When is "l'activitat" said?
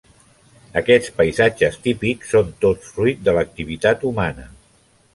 3.39-4.11